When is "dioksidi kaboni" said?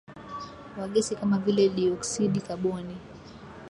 1.69-2.97